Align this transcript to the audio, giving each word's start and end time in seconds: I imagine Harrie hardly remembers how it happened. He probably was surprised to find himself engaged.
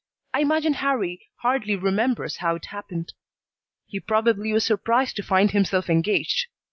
I 0.33 0.39
imagine 0.41 0.73
Harrie 0.73 1.29
hardly 1.43 1.75
remembers 1.75 2.37
how 2.37 2.55
it 2.55 2.65
happened. 2.65 3.13
He 3.85 3.99
probably 3.99 4.51
was 4.51 4.65
surprised 4.65 5.15
to 5.17 5.21
find 5.21 5.51
himself 5.51 5.91
engaged. 5.91 6.47